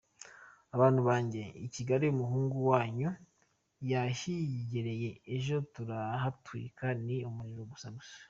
[0.75, 3.09] Abantu banjye i Kigali, umuhungu wanyu
[3.91, 8.17] yahigereye, ejo turahatwika, ni umuriro gusa gusa.”